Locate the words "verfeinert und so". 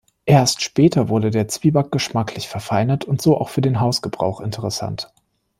2.49-3.37